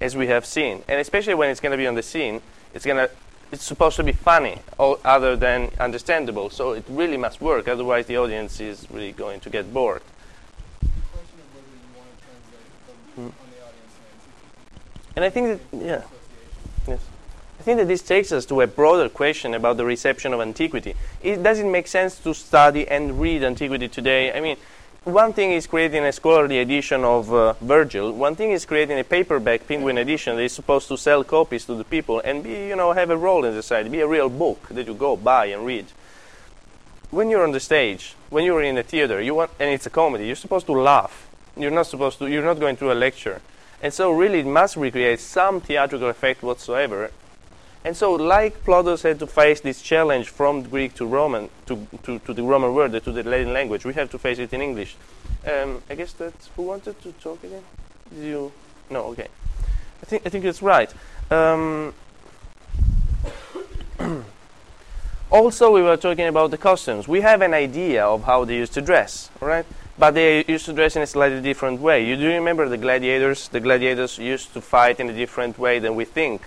As 0.00 0.16
we 0.16 0.28
have 0.28 0.46
seen, 0.46 0.82
and 0.88 1.00
especially 1.00 1.34
when 1.34 1.50
it's 1.50 1.60
going 1.60 1.72
to 1.72 1.76
be 1.76 1.86
on 1.86 1.94
the 1.94 2.02
scene, 2.02 2.40
it's 2.74 2.84
going 2.86 2.96
to. 2.96 3.10
It's 3.52 3.64
supposed 3.64 3.96
to 3.96 4.04
be 4.04 4.12
funny, 4.12 4.60
or 4.78 4.98
other 5.04 5.34
than 5.34 5.72
understandable. 5.80 6.50
So 6.50 6.72
it 6.72 6.84
really 6.88 7.16
must 7.16 7.40
work. 7.40 7.66
Otherwise, 7.66 8.06
the 8.06 8.16
audience 8.16 8.60
is 8.60 8.86
really 8.92 9.10
going 9.10 9.40
to 9.40 9.50
get 9.50 9.74
bored. 9.74 10.02
The 10.80 10.86
question 11.10 11.40
of 11.40 11.54
whether 11.56 11.66
you 11.74 11.98
want 11.98 12.08
to 12.16 12.24
translate 12.24 12.70
them 12.86 12.96
Mm. 13.16 13.32
on 13.42 13.48
the 13.50 13.60
audience 13.66 13.94
and 15.16 15.16
And 15.16 15.24
I 15.24 15.30
think 15.30 15.46
that, 15.48 15.84
yeah. 15.84 16.02
Yes. 16.86 17.00
I 17.58 17.62
think 17.64 17.78
that 17.78 17.88
this 17.88 18.02
takes 18.02 18.30
us 18.30 18.46
to 18.46 18.60
a 18.60 18.68
broader 18.68 19.08
question 19.08 19.52
about 19.52 19.76
the 19.76 19.84
reception 19.84 20.32
of 20.32 20.40
antiquity. 20.40 20.94
It 21.20 21.42
does 21.42 21.58
it 21.58 21.66
make 21.66 21.88
sense 21.88 22.18
to 22.20 22.32
study 22.32 22.86
and 22.88 23.20
read 23.20 23.42
antiquity 23.42 23.88
today? 23.88 24.32
I 24.32 24.40
mean, 24.40 24.56
one 25.04 25.32
thing 25.32 25.52
is 25.52 25.66
creating 25.66 26.04
a 26.04 26.12
scholarly 26.12 26.58
edition 26.58 27.04
of 27.04 27.32
uh, 27.32 27.54
Virgil. 27.54 28.12
One 28.12 28.36
thing 28.36 28.50
is 28.50 28.66
creating 28.66 28.98
a 28.98 29.04
paperback 29.04 29.66
Penguin 29.66 29.96
edition 29.96 30.36
that 30.36 30.42
is 30.42 30.52
supposed 30.52 30.88
to 30.88 30.98
sell 30.98 31.24
copies 31.24 31.64
to 31.66 31.74
the 31.74 31.84
people 31.84 32.20
and 32.20 32.44
be, 32.44 32.68
you 32.68 32.76
know, 32.76 32.92
have 32.92 33.10
a 33.10 33.16
role 33.16 33.44
in 33.44 33.54
society, 33.54 33.88
be 33.88 34.00
a 34.00 34.06
real 34.06 34.28
book 34.28 34.68
that 34.70 34.86
you 34.86 34.94
go 34.94 35.16
buy 35.16 35.46
and 35.46 35.64
read. 35.64 35.86
When 37.10 37.30
you're 37.30 37.42
on 37.42 37.52
the 37.52 37.60
stage, 37.60 38.14
when 38.28 38.44
you're 38.44 38.62
in 38.62 38.76
a 38.76 38.82
theater, 38.82 39.20
you 39.20 39.34
want, 39.34 39.50
and 39.58 39.70
it's 39.70 39.86
a 39.86 39.90
comedy, 39.90 40.26
you're 40.26 40.36
supposed 40.36 40.66
to 40.66 40.72
laugh. 40.72 41.28
You're 41.56 41.70
not 41.70 41.86
supposed 41.86 42.18
to. 42.18 42.28
You're 42.28 42.44
not 42.44 42.60
going 42.60 42.76
through 42.76 42.92
a 42.92 42.94
lecture. 42.94 43.40
And 43.82 43.92
so, 43.92 44.12
really, 44.12 44.40
it 44.40 44.46
must 44.46 44.76
recreate 44.76 45.18
some 45.20 45.60
theatrical 45.60 46.08
effect 46.08 46.42
whatsoever. 46.42 47.10
And 47.82 47.96
so, 47.96 48.12
like 48.12 48.62
Plautus 48.64 49.02
had 49.02 49.18
to 49.20 49.26
face 49.26 49.60
this 49.60 49.80
challenge 49.80 50.28
from 50.28 50.62
Greek 50.64 50.94
to 50.94 51.06
Roman, 51.06 51.48
to, 51.64 51.86
to, 52.02 52.18
to 52.18 52.34
the 52.34 52.42
Roman 52.42 52.74
word, 52.74 52.92
to 52.92 53.12
the 53.12 53.22
Latin 53.22 53.54
language, 53.54 53.86
we 53.86 53.94
have 53.94 54.10
to 54.10 54.18
face 54.18 54.38
it 54.38 54.52
in 54.52 54.60
English. 54.60 54.96
Um, 55.50 55.82
I 55.88 55.94
guess 55.94 56.12
that 56.14 56.34
who 56.56 56.64
wanted 56.64 57.00
to 57.02 57.12
talk 57.12 57.42
again? 57.42 57.62
Did 58.14 58.24
you? 58.24 58.52
No, 58.90 59.06
okay. 59.06 59.28
I 60.02 60.06
think 60.06 60.22
I 60.26 60.28
think 60.28 60.44
it's 60.44 60.60
right. 60.60 60.92
Um, 61.30 61.94
also, 65.30 65.72
we 65.72 65.80
were 65.80 65.96
talking 65.96 66.26
about 66.26 66.50
the 66.50 66.58
costumes. 66.58 67.08
We 67.08 67.22
have 67.22 67.40
an 67.40 67.54
idea 67.54 68.04
of 68.04 68.24
how 68.24 68.44
they 68.44 68.56
used 68.56 68.74
to 68.74 68.82
dress, 68.82 69.30
right? 69.40 69.64
But 69.98 70.12
they 70.12 70.44
used 70.46 70.66
to 70.66 70.74
dress 70.74 70.96
in 70.96 71.02
a 71.02 71.06
slightly 71.06 71.40
different 71.40 71.80
way. 71.80 72.06
You 72.06 72.16
do 72.16 72.28
remember 72.28 72.68
the 72.68 72.78
gladiators? 72.78 73.48
The 73.48 73.60
gladiators 73.60 74.18
used 74.18 74.52
to 74.52 74.60
fight 74.60 75.00
in 75.00 75.08
a 75.08 75.14
different 75.14 75.58
way 75.58 75.78
than 75.78 75.94
we 75.94 76.04
think. 76.04 76.42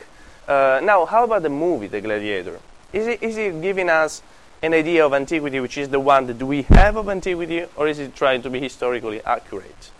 Uh, 0.47 0.81
now, 0.83 1.05
how 1.05 1.23
about 1.23 1.43
the 1.43 1.49
movie, 1.49 1.87
The 1.87 2.01
Gladiator? 2.01 2.59
Is 2.91 3.07
it, 3.07 3.23
is 3.23 3.37
it 3.37 3.61
giving 3.61 3.89
us 3.89 4.21
an 4.61 4.73
idea 4.73 5.05
of 5.05 5.13
antiquity 5.13 5.59
which 5.59 5.77
is 5.77 5.89
the 5.89 5.99
one 5.99 6.27
that 6.27 6.41
we 6.41 6.63
have 6.63 6.95
of 6.95 7.09
antiquity, 7.09 7.65
or 7.75 7.87
is 7.87 7.99
it 7.99 8.15
trying 8.15 8.41
to 8.41 8.49
be 8.49 8.59
historically 8.59 9.21
accurate? 9.23 9.91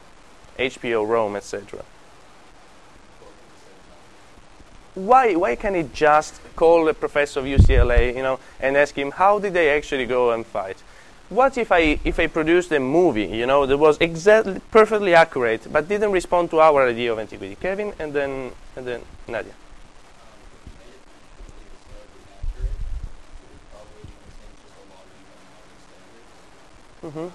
HBO, 0.58 1.08
Rome, 1.08 1.36
etc. 1.36 1.84
Why, 4.96 5.34
why 5.36 5.56
can't 5.56 5.76
it 5.76 5.94
just 5.94 6.40
call 6.56 6.88
a 6.88 6.94
professor 6.94 7.40
of 7.40 7.46
UCLA, 7.46 8.16
you 8.16 8.22
know, 8.22 8.40
and 8.60 8.78
ask 8.78 8.96
him 8.96 9.12
how 9.12 9.40
did 9.40 9.54
they 9.54 9.70
actually 9.70 10.06
go 10.06 10.32
and 10.32 10.46
fight? 10.46 10.78
What 11.30 11.58
if 11.58 11.72
I 11.72 12.00
if 12.04 12.20
I 12.20 12.28
produced 12.28 12.72
a 12.74 12.80
movie, 12.80 13.26
you 13.26 13.48
know, 13.48 13.66
that 13.66 13.78
was 13.78 13.98
exactly 14.00 14.62
perfectly 14.70 15.16
accurate 15.16 15.66
but 15.72 15.88
didn't 15.88 16.12
respond 16.12 16.52
to 16.52 16.60
our 16.60 16.88
idea 16.88 17.12
of 17.12 17.18
antiquity? 17.18 17.56
Kevin 17.60 17.94
and 17.98 18.14
then 18.14 18.52
and 18.76 18.86
then 18.86 19.02
Nadia. 19.28 19.54
Mm-hmm. 27.04 27.28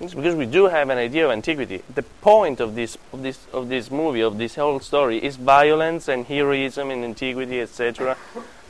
It's 0.00 0.14
because 0.14 0.34
we 0.34 0.46
do 0.46 0.66
have 0.66 0.90
an 0.90 0.98
idea 0.98 1.24
of 1.24 1.32
antiquity. 1.32 1.82
The 1.92 2.02
point 2.02 2.60
of 2.60 2.74
this 2.74 2.96
of 3.12 3.22
this 3.22 3.38
of 3.52 3.68
this 3.68 3.90
movie 3.90 4.20
of 4.20 4.38
this 4.38 4.54
whole 4.54 4.80
story 4.80 5.22
is 5.22 5.36
violence 5.36 6.08
and 6.08 6.24
heroism 6.24 6.90
and 6.90 7.04
antiquity, 7.04 7.60
etc. 7.60 8.16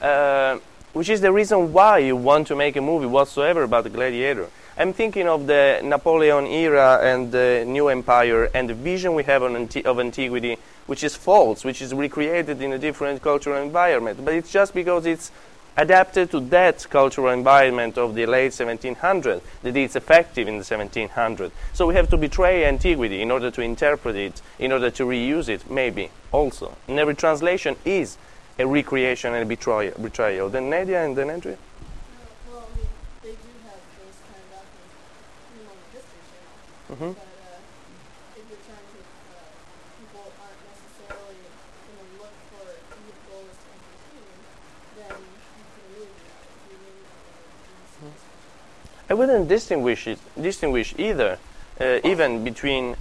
Uh, 0.00 0.59
which 0.93 1.09
is 1.09 1.21
the 1.21 1.33
reason 1.33 1.73
why 1.73 1.99
you 1.99 2.17
want 2.17 2.47
to 2.49 2.57
make 2.57 2.77
a 2.77 2.81
movie 2.81 3.07
whatsoever 3.07 3.62
about 3.62 3.85
the 3.85 3.91
gladiator. 3.91 4.49
I'm 4.79 4.93
thinking 4.93 5.29
of 5.29 5.47
the 5.47 5.81
Napoleon 5.83 6.47
era 6.47 7.00
and 7.03 7.33
the 7.33 7.65
new 7.67 7.88
empire 7.88 8.45
and 8.55 8.71
the 8.71 8.75
vision 8.75 9.15
we 9.15 9.25
have 9.25 9.43
anti- 9.43 9.85
of 9.85 9.99
antiquity, 9.99 10.57
which 10.87 11.03
is 11.03 11.15
false, 11.17 11.65
which 11.65 11.83
is 11.83 11.93
recreated 11.93 12.62
in 12.62 12.73
a 12.73 12.79
different 12.79 13.21
cultural 13.23 13.61
environment. 13.62 14.25
But 14.25 14.35
it's 14.35 14.53
just 14.53 14.73
because 14.73 15.05
it's 15.05 15.31
adapted 15.79 16.31
to 16.33 16.41
that 16.41 16.87
cultural 16.91 17.33
environment 17.33 17.97
of 17.97 18.15
the 18.15 18.27
late 18.27 18.53
1700s, 18.53 19.41
that 19.63 19.77
it's 19.77 19.97
effective 19.97 20.49
in 20.49 20.59
the 20.59 20.65
1700s. 20.65 21.53
So 21.73 21.87
we 21.87 21.95
have 21.95 22.09
to 22.11 22.17
betray 22.17 22.65
antiquity 22.67 23.23
in 23.23 23.31
order 23.31 23.51
to 23.51 23.61
interpret 23.63 24.17
it, 24.17 24.43
in 24.59 24.73
order 24.73 24.91
to 24.91 25.05
reuse 25.05 25.49
it, 25.49 25.71
maybe 25.71 26.11
also. 26.33 26.77
And 26.89 26.99
every 26.99 27.15
translation 27.15 27.77
is 27.85 28.19
a 28.59 28.67
recreation 28.67 29.35
and 29.35 29.43
a 29.45 29.47
betrayal. 29.47 29.95
betrayal. 30.03 30.49
Then 30.51 30.69
Nadia 30.69 31.05
and 31.05 31.17
then 31.17 31.31
Andrea. 31.31 31.55
No, 31.57 31.61
well, 32.51 32.67
I 32.67 32.77
mean, 32.77 32.89
they 33.23 33.31
do 33.39 33.51
have 33.71 33.79
those 34.03 34.19
kind 34.27 34.43
of 34.43 34.51
documents, 34.51 34.99
you 35.55 35.63
know, 35.63 35.71
on 35.71 35.79
the 35.79 35.91
History 35.95 36.23
Channel. 36.27 36.59
Mhm. 36.91 37.15
But 37.15 37.23
uh, 37.23 38.35
if 38.35 38.45
you're 38.51 38.65
trying 38.67 38.83
to, 38.83 38.99
uh, 38.99 39.47
people 40.03 40.27
aren't 40.43 40.59
necessarily 40.75 41.39
going 41.39 42.03
to 42.03 42.07
look 42.19 42.35
for 42.51 42.67
who 42.67 42.99
the 42.99 43.15
goal 43.31 43.47
is 43.47 43.59
to 43.63 43.69
entertain, 43.79 44.27
then 44.99 45.15
you 45.23 45.63
can 45.71 45.87
really 45.95 46.11
do 46.19 46.27
that. 46.35 46.51
If 46.51 46.67
you 46.67 46.77
really 46.83 47.07
want 47.07 47.23
to 47.23 48.11
use 48.11 48.27
I 49.11 49.15
wouldn't 49.15 49.49
distinguish 49.49 50.07
it, 50.07 50.19
distinguish 50.41 50.95
either, 50.99 51.38
uh, 51.81 52.00
even 52.05 52.45
between 52.45 52.97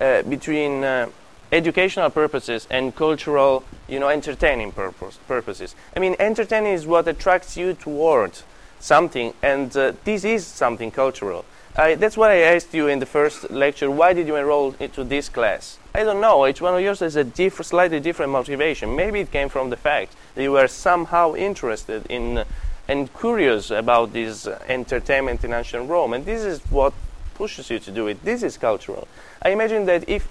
uh, 0.00 0.22
between 0.22 0.82
uh, 0.82 1.08
educational 1.52 2.10
purposes 2.10 2.66
and 2.70 2.94
cultural, 2.96 3.62
you 3.88 4.00
know, 4.00 4.08
entertaining 4.08 4.72
purpose, 4.72 5.18
purposes. 5.28 5.74
I 5.96 6.00
mean, 6.00 6.16
entertaining 6.18 6.72
is 6.72 6.86
what 6.86 7.06
attracts 7.06 7.56
you 7.56 7.74
toward 7.74 8.32
something, 8.80 9.34
and 9.42 9.76
uh, 9.76 9.92
this 10.04 10.24
is 10.24 10.46
something 10.46 10.90
cultural. 10.90 11.44
I, 11.76 11.94
that's 11.96 12.16
why 12.16 12.32
I 12.32 12.54
asked 12.54 12.72
you 12.72 12.86
in 12.88 13.00
the 13.00 13.06
first 13.06 13.50
lecture, 13.50 13.90
why 13.90 14.12
did 14.12 14.26
you 14.26 14.36
enroll 14.36 14.74
into 14.78 15.04
this 15.04 15.28
class? 15.28 15.78
I 15.94 16.04
don't 16.04 16.20
know. 16.20 16.46
Each 16.46 16.60
one 16.60 16.74
of 16.74 16.80
yours 16.80 17.00
has 17.00 17.16
a 17.16 17.24
diff- 17.24 17.64
slightly 17.64 18.00
different 18.00 18.30
motivation. 18.30 18.94
Maybe 18.94 19.20
it 19.20 19.32
came 19.32 19.48
from 19.48 19.70
the 19.70 19.76
fact 19.76 20.14
that 20.34 20.42
you 20.42 20.52
were 20.52 20.68
somehow 20.68 21.34
interested 21.34 22.06
in 22.08 22.38
uh, 22.38 22.44
and 22.88 23.12
curious 23.14 23.70
about 23.70 24.12
this 24.12 24.46
entertainment 24.68 25.44
in 25.44 25.52
ancient 25.52 25.88
Rome, 25.88 26.12
and 26.12 26.24
this 26.24 26.42
is 26.42 26.60
what 26.70 26.92
pushes 27.34 27.70
you 27.70 27.78
to 27.78 27.90
do 27.90 28.06
it. 28.06 28.24
This 28.24 28.42
is 28.42 28.56
cultural. 28.56 29.08
I 29.42 29.50
imagine 29.50 29.86
that 29.86 30.08
if 30.08 30.28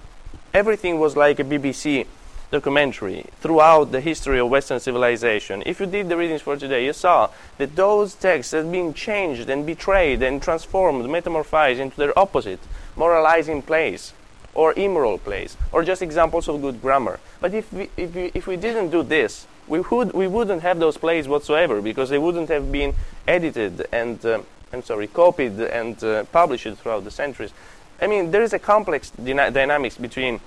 everything 0.53 0.99
was 0.99 1.17
like 1.17 1.39
a 1.39 1.43
BBC 1.43 2.05
documentary 2.51 3.25
throughout 3.41 3.91
the 3.91 3.99
history 3.99 4.39
of 4.39 4.49
Western 4.49 4.79
civilization, 4.79 5.63
if 5.65 5.79
you 5.79 5.85
did 5.85 6.07
the 6.07 6.15
readings 6.15 6.41
for 6.41 6.55
today, 6.55 6.85
you 6.85 6.93
saw 6.93 7.29
that 7.57 7.75
those 7.75 8.13
texts 8.13 8.53
had 8.53 8.71
been 8.71 8.93
changed 8.93 9.49
and 9.49 9.65
betrayed 9.65 10.21
and 10.21 10.41
transformed, 10.41 11.05
metamorphized 11.05 11.79
into 11.79 11.97
their 11.97 12.17
opposite, 12.17 12.59
moralizing 12.95 13.61
place 13.61 14.13
or 14.53 14.73
immoral 14.73 15.17
place, 15.17 15.57
or 15.71 15.83
just 15.83 16.03
examples 16.03 16.47
of 16.47 16.61
good 16.61 16.79
grammar. 16.79 17.19
But 17.41 17.55
if 17.55 17.73
we, 17.73 17.89
if 17.97 18.13
we, 18.13 18.31
if 18.35 18.45
we 18.45 18.55
didn't 18.55 18.91
do 18.91 19.01
this, 19.01 19.47
we, 19.67 19.79
would, 19.79 20.13
we 20.13 20.27
wouldn't 20.27 20.61
have 20.61 20.79
those 20.79 20.97
plays 20.97 21.27
whatsoever 21.27 21.81
because 21.81 22.09
they 22.09 22.17
wouldn't 22.17 22.49
have 22.49 22.71
been 22.71 22.95
edited 23.27 23.85
and, 23.91 24.23
um, 24.25 24.45
I'm 24.71 24.83
sorry, 24.83 25.07
copied 25.07 25.59
and 25.59 26.01
uh, 26.03 26.23
published 26.25 26.67
throughout 26.77 27.03
the 27.03 27.11
centuries. 27.11 27.53
I 28.01 28.07
mean, 28.07 28.31
there 28.31 28.41
is 28.41 28.53
a 28.53 28.59
complex 28.59 29.11
dyna- 29.11 29.51
dynamics 29.51 29.97
between 29.97 30.41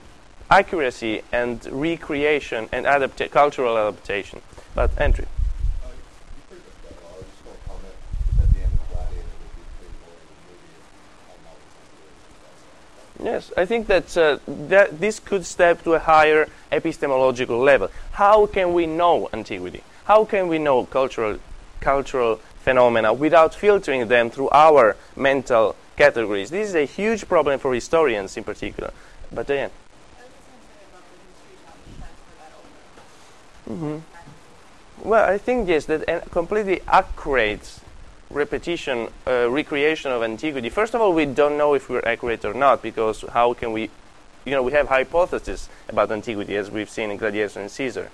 accuracy 0.50 1.22
and 1.32 1.64
recreation 1.72 2.68
and 2.72 2.86
adapta- 2.86 3.30
cultural 3.30 3.78
adaptation. 3.78 4.40
But 4.74 4.90
entry. 5.00 5.24
Uh, 5.24 5.88
you 5.88 6.42
pretty 6.48 6.62
much 6.64 6.76
got 6.82 6.90
it 6.92 6.98
all. 7.02 7.14
I 7.14 7.18
was 7.18 7.26
just 7.26 7.44
going 7.44 7.56
to 7.56 7.62
comment 7.66 7.94
at 8.42 8.48
the 8.52 8.60
end 8.60 8.72
of 8.72 8.88
Gladiator 8.92 9.24
would 9.40 9.54
be 9.56 9.62
pretty 9.72 9.94
more 10.04 10.12
of 10.12 10.20
a 10.20 10.44
movie 10.52 10.76
of 11.16 11.38
how 11.38 11.38
novel 13.24 13.32
Yes, 13.32 13.52
I 13.56 13.64
think 13.64 13.86
that, 13.86 14.16
uh, 14.16 14.38
that 14.68 15.00
this 15.00 15.18
could 15.18 15.46
step 15.46 15.82
to 15.84 15.94
a 15.94 15.98
higher 15.98 16.48
epistemological 16.70 17.58
level. 17.58 17.90
How 18.16 18.46
can 18.46 18.72
we 18.72 18.86
know 18.86 19.28
antiquity? 19.34 19.82
How 20.06 20.24
can 20.24 20.48
we 20.48 20.58
know 20.58 20.86
cultural, 20.86 21.38
cultural 21.80 22.36
phenomena 22.60 23.12
without 23.12 23.54
filtering 23.54 24.08
them 24.08 24.30
through 24.30 24.48
our 24.52 24.96
mental 25.14 25.76
categories? 25.98 26.48
This 26.48 26.70
is 26.70 26.74
a 26.74 26.86
huge 26.86 27.28
problem 27.28 27.58
for 27.58 27.74
historians 27.74 28.38
in 28.38 28.44
particular. 28.44 28.90
But 29.30 29.48
then, 29.48 29.70
that 33.68 33.72
over. 33.72 34.02
well, 35.04 35.30
I 35.30 35.36
think 35.36 35.68
yes, 35.68 35.84
that 35.84 36.08
a 36.08 36.20
completely 36.30 36.80
accurate 36.88 37.80
repetition, 38.30 39.08
uh, 39.26 39.50
recreation 39.50 40.10
of 40.10 40.22
antiquity. 40.22 40.70
First 40.70 40.94
of 40.94 41.02
all, 41.02 41.12
we 41.12 41.26
don't 41.26 41.58
know 41.58 41.74
if 41.74 41.90
we're 41.90 42.06
accurate 42.06 42.46
or 42.46 42.54
not 42.54 42.80
because 42.80 43.26
how 43.34 43.52
can 43.52 43.72
we, 43.72 43.90
you 44.46 44.52
know, 44.52 44.62
we 44.62 44.72
have 44.72 44.88
hypotheses 44.88 45.68
about 45.88 46.10
antiquity 46.10 46.56
as 46.56 46.70
we've 46.70 46.88
seen 46.88 47.10
in 47.10 47.18
Gladiator 47.18 47.60
and 47.60 47.70
Caesar, 47.70 48.10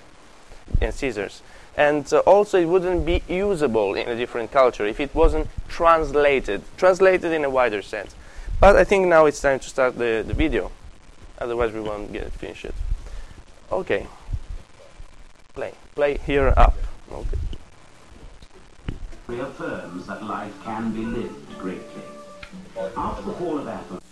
and 0.81 0.93
Caesars. 0.93 1.41
And 1.77 2.11
uh, 2.11 2.19
also, 2.19 2.59
it 2.59 2.65
wouldn't 2.65 3.05
be 3.05 3.21
usable 3.29 3.93
in 3.93 4.09
a 4.09 4.15
different 4.15 4.51
culture 4.51 4.85
if 4.85 4.99
it 4.99 5.13
wasn't 5.15 5.47
translated, 5.67 6.63
translated 6.75 7.31
in 7.31 7.45
a 7.45 7.49
wider 7.49 7.81
sense. 7.81 8.15
But 8.59 8.75
I 8.75 8.83
think 8.83 9.07
now 9.07 9.27
it's 9.27 9.39
time 9.39 9.59
to 9.59 9.69
start 9.69 9.97
the, 9.97 10.23
the 10.25 10.33
video. 10.33 10.71
Otherwise, 11.39 11.71
we 11.71 11.81
won't 11.81 12.11
get 12.11 12.23
it 12.23 12.33
finished. 12.33 12.67
Okay. 13.71 14.07
Play. 15.53 15.73
Play 15.95 16.17
here 16.17 16.53
up. 16.57 16.75
Okay. 17.11 17.37
reaffirms 19.27 20.07
that 20.07 20.23
life 20.23 20.53
can 20.63 20.91
be 20.91 21.05
lived 21.05 21.59
greatly. 21.59 22.03
After 22.97 23.23
the 23.23 23.33
fall 23.33 23.59
of 23.59 23.67
Athens, 23.67 24.02